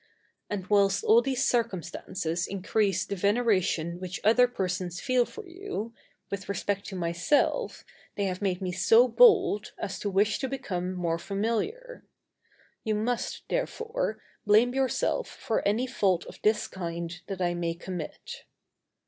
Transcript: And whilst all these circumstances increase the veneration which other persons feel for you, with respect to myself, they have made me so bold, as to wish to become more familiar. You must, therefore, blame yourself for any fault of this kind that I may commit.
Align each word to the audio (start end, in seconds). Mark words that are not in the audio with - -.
And 0.49 0.65
whilst 0.65 1.03
all 1.03 1.21
these 1.21 1.45
circumstances 1.45 2.47
increase 2.47 3.05
the 3.05 3.15
veneration 3.15 3.99
which 3.99 4.19
other 4.23 4.47
persons 4.47 4.99
feel 4.99 5.25
for 5.25 5.45
you, 5.47 5.93
with 6.31 6.49
respect 6.49 6.87
to 6.87 6.95
myself, 6.95 7.85
they 8.15 8.23
have 8.23 8.41
made 8.41 8.63
me 8.63 8.71
so 8.71 9.07
bold, 9.07 9.73
as 9.77 9.99
to 9.99 10.09
wish 10.09 10.39
to 10.39 10.47
become 10.49 10.95
more 10.95 11.19
familiar. 11.19 12.03
You 12.83 12.95
must, 12.95 13.43
therefore, 13.47 14.19
blame 14.43 14.73
yourself 14.73 15.27
for 15.27 15.61
any 15.67 15.85
fault 15.85 16.25
of 16.25 16.39
this 16.41 16.67
kind 16.67 17.21
that 17.27 17.39
I 17.39 17.53
may 17.53 17.75
commit. 17.75 18.45